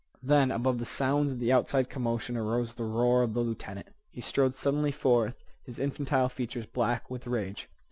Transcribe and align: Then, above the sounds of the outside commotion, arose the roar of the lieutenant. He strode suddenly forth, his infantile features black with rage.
Then, 0.23 0.49
above 0.49 0.79
the 0.79 0.85
sounds 0.85 1.31
of 1.31 1.37
the 1.37 1.51
outside 1.51 1.87
commotion, 1.87 2.35
arose 2.35 2.73
the 2.73 2.85
roar 2.85 3.21
of 3.21 3.35
the 3.35 3.41
lieutenant. 3.41 3.89
He 4.09 4.19
strode 4.19 4.55
suddenly 4.55 4.91
forth, 4.91 5.35
his 5.61 5.77
infantile 5.77 6.27
features 6.27 6.65
black 6.65 7.07
with 7.11 7.27
rage. 7.27 7.69